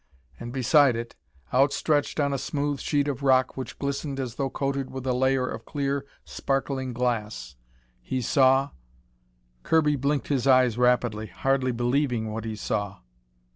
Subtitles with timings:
[0.39, 1.15] And beside it,
[1.53, 5.45] outstretched on a smooth sheet of rock which glistened as though coated with a layer
[5.47, 7.55] of clear, sparkling glass,
[8.01, 8.71] he saw
[9.61, 13.01] Kirby blinked his eyes rapidly, hardly believing what he saw.